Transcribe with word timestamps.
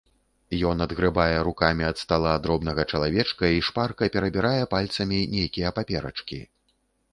Ён 0.69 0.77
адгрэбае 0.85 1.35
рукамі 1.47 1.83
ад 1.89 1.97
стала 2.03 2.31
дробнага 2.47 2.87
чалавека 2.91 3.53
і 3.57 3.61
шпарка 3.69 4.11
перабірае 4.17 4.63
пальцамі 4.75 5.19
нейкія 5.37 5.77
паперачкі. 5.79 6.45